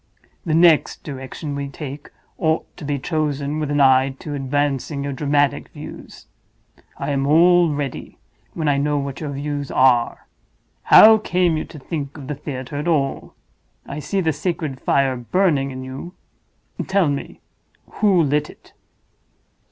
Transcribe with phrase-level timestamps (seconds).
[0.47, 2.09] The next direction we take
[2.39, 6.25] ought to be chosen with an eye to advancing your dramatic views.
[6.97, 8.17] I am all ready,
[8.55, 10.25] when I know what your views are.
[10.85, 13.35] How came you to think of the theater at all?
[13.85, 16.15] I see the sacred fire burning in you;
[16.87, 17.39] tell me,
[17.99, 18.73] who lit it?"